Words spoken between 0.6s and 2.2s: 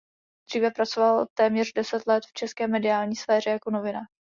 pracoval téměř deset